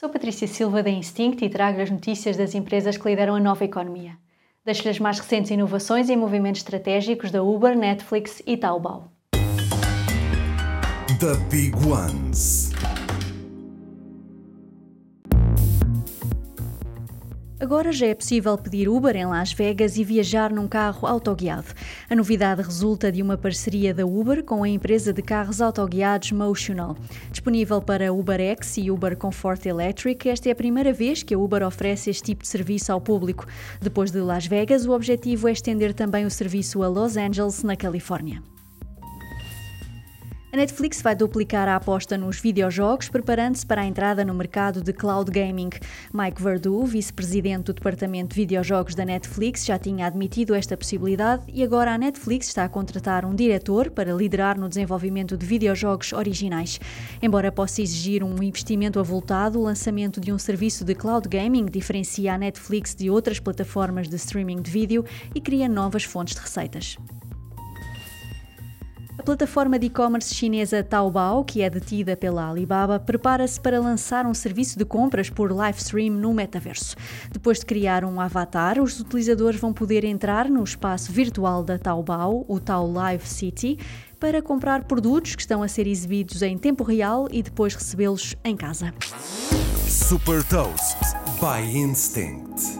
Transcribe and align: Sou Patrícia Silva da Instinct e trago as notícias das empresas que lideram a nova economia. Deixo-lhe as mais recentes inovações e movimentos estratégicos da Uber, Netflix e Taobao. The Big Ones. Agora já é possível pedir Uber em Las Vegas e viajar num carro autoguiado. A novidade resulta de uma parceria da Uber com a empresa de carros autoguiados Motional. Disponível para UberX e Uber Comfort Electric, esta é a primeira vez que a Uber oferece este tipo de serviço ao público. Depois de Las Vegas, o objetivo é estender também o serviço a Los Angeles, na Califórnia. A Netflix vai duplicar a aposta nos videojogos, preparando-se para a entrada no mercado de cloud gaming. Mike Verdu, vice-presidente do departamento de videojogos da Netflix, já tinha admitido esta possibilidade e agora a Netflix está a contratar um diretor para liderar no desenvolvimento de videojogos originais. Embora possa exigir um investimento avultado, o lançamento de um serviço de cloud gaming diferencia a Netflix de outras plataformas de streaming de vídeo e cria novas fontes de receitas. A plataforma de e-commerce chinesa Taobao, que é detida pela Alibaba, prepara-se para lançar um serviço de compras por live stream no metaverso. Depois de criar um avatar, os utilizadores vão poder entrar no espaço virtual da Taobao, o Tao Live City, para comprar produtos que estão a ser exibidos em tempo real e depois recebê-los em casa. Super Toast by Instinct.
Sou 0.00 0.08
Patrícia 0.08 0.48
Silva 0.48 0.82
da 0.82 0.88
Instinct 0.88 1.44
e 1.44 1.50
trago 1.50 1.78
as 1.82 1.90
notícias 1.90 2.34
das 2.34 2.54
empresas 2.54 2.96
que 2.96 3.06
lideram 3.06 3.34
a 3.34 3.38
nova 3.38 3.66
economia. 3.66 4.16
Deixo-lhe 4.64 4.88
as 4.88 4.98
mais 4.98 5.18
recentes 5.18 5.50
inovações 5.50 6.08
e 6.08 6.16
movimentos 6.16 6.62
estratégicos 6.62 7.30
da 7.30 7.42
Uber, 7.42 7.76
Netflix 7.76 8.42
e 8.46 8.56
Taobao. 8.56 9.12
The 11.18 11.36
Big 11.50 11.76
Ones. 11.86 12.70
Agora 17.60 17.92
já 17.92 18.06
é 18.06 18.14
possível 18.14 18.56
pedir 18.56 18.88
Uber 18.88 19.14
em 19.14 19.26
Las 19.26 19.52
Vegas 19.52 19.98
e 19.98 20.02
viajar 20.02 20.50
num 20.50 20.66
carro 20.66 21.06
autoguiado. 21.06 21.66
A 22.08 22.16
novidade 22.16 22.62
resulta 22.62 23.12
de 23.12 23.20
uma 23.20 23.36
parceria 23.36 23.92
da 23.92 24.06
Uber 24.06 24.42
com 24.42 24.64
a 24.64 24.68
empresa 24.68 25.12
de 25.12 25.20
carros 25.20 25.60
autoguiados 25.60 26.32
Motional. 26.32 26.96
Disponível 27.30 27.82
para 27.82 28.14
UberX 28.14 28.78
e 28.78 28.90
Uber 28.90 29.14
Comfort 29.14 29.66
Electric, 29.66 30.26
esta 30.26 30.48
é 30.48 30.52
a 30.52 30.56
primeira 30.56 30.90
vez 30.90 31.22
que 31.22 31.34
a 31.34 31.38
Uber 31.38 31.62
oferece 31.62 32.08
este 32.08 32.22
tipo 32.22 32.44
de 32.44 32.48
serviço 32.48 32.92
ao 32.92 33.00
público. 33.00 33.46
Depois 33.78 34.10
de 34.10 34.20
Las 34.20 34.46
Vegas, 34.46 34.86
o 34.86 34.92
objetivo 34.92 35.46
é 35.46 35.52
estender 35.52 35.92
também 35.92 36.24
o 36.24 36.30
serviço 36.30 36.82
a 36.82 36.88
Los 36.88 37.18
Angeles, 37.18 37.62
na 37.62 37.76
Califórnia. 37.76 38.42
A 40.52 40.56
Netflix 40.56 41.00
vai 41.00 41.14
duplicar 41.14 41.68
a 41.68 41.76
aposta 41.76 42.18
nos 42.18 42.40
videojogos, 42.40 43.08
preparando-se 43.08 43.64
para 43.64 43.82
a 43.82 43.86
entrada 43.86 44.24
no 44.24 44.34
mercado 44.34 44.82
de 44.82 44.92
cloud 44.92 45.30
gaming. 45.30 45.70
Mike 46.12 46.42
Verdu, 46.42 46.84
vice-presidente 46.84 47.66
do 47.66 47.72
departamento 47.72 48.30
de 48.30 48.40
videojogos 48.40 48.96
da 48.96 49.04
Netflix, 49.04 49.64
já 49.64 49.78
tinha 49.78 50.06
admitido 50.06 50.52
esta 50.52 50.76
possibilidade 50.76 51.44
e 51.46 51.62
agora 51.62 51.92
a 51.92 51.98
Netflix 51.98 52.48
está 52.48 52.64
a 52.64 52.68
contratar 52.68 53.24
um 53.24 53.32
diretor 53.32 53.90
para 53.90 54.12
liderar 54.12 54.58
no 54.58 54.68
desenvolvimento 54.68 55.36
de 55.36 55.46
videojogos 55.46 56.12
originais. 56.12 56.80
Embora 57.22 57.52
possa 57.52 57.80
exigir 57.80 58.24
um 58.24 58.42
investimento 58.42 58.98
avultado, 58.98 59.60
o 59.60 59.62
lançamento 59.62 60.20
de 60.20 60.32
um 60.32 60.38
serviço 60.38 60.84
de 60.84 60.96
cloud 60.96 61.28
gaming 61.28 61.66
diferencia 61.66 62.34
a 62.34 62.38
Netflix 62.38 62.92
de 62.92 63.08
outras 63.08 63.38
plataformas 63.38 64.08
de 64.08 64.16
streaming 64.16 64.60
de 64.60 64.70
vídeo 64.72 65.04
e 65.32 65.40
cria 65.40 65.68
novas 65.68 66.02
fontes 66.02 66.34
de 66.34 66.40
receitas. 66.40 66.96
A 69.20 69.22
plataforma 69.22 69.78
de 69.78 69.88
e-commerce 69.88 70.34
chinesa 70.34 70.82
Taobao, 70.82 71.44
que 71.44 71.60
é 71.60 71.68
detida 71.68 72.16
pela 72.16 72.48
Alibaba, 72.48 72.98
prepara-se 72.98 73.60
para 73.60 73.78
lançar 73.78 74.24
um 74.24 74.32
serviço 74.32 74.78
de 74.78 74.84
compras 74.86 75.28
por 75.28 75.52
live 75.52 75.78
stream 75.78 76.14
no 76.14 76.32
metaverso. 76.32 76.96
Depois 77.30 77.58
de 77.58 77.66
criar 77.66 78.02
um 78.02 78.18
avatar, 78.18 78.80
os 78.80 78.98
utilizadores 78.98 79.60
vão 79.60 79.74
poder 79.74 80.04
entrar 80.04 80.48
no 80.48 80.64
espaço 80.64 81.12
virtual 81.12 81.62
da 81.62 81.78
Taobao, 81.78 82.46
o 82.48 82.58
Tao 82.58 82.90
Live 82.90 83.28
City, 83.28 83.78
para 84.18 84.40
comprar 84.40 84.84
produtos 84.84 85.34
que 85.34 85.42
estão 85.42 85.62
a 85.62 85.68
ser 85.68 85.86
exibidos 85.86 86.40
em 86.40 86.56
tempo 86.56 86.82
real 86.82 87.28
e 87.30 87.42
depois 87.42 87.74
recebê-los 87.74 88.34
em 88.42 88.56
casa. 88.56 88.94
Super 89.86 90.42
Toast 90.44 90.96
by 91.38 91.60
Instinct. 91.76 92.79